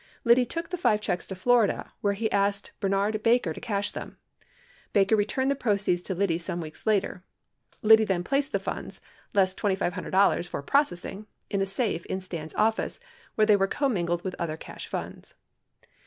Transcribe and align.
Liddy 0.23 0.47
took 0.47 0.69
the 0.71 0.79
five 0.79 0.99
checks 0.99 1.27
to 1.27 1.35
Florida 1.35 1.91
where 2.01 2.13
he 2.15 2.31
asked 2.31 2.71
Bernard 2.79 3.21
Barker 3.21 3.53
to 3.53 3.61
cash 3.61 3.91
them. 3.91 4.17
Barker 4.93 5.15
returned 5.15 5.51
the 5.51 5.55
proceeds 5.55 6.01
to 6.01 6.15
Liddy 6.15 6.39
some 6.39 6.59
weeks 6.59 6.87
later. 6.87 7.23
Liddy 7.83 8.03
then 8.03 8.23
placed 8.23 8.51
the 8.51 8.57
funds, 8.57 8.99
less 9.35 9.53
$2,500 9.53 10.47
for 10.47 10.63
"processing," 10.63 11.27
in 11.51 11.61
a 11.61 11.67
safe 11.67 12.03
in 12.07 12.19
Stans' 12.19 12.55
office 12.55 12.99
where 13.35 13.45
they 13.45 13.55
were 13.55 13.67
commingled 13.67 14.23
with 14.23 14.35
other 14.39 14.57
cash 14.57 14.87
funds. 14.87 15.35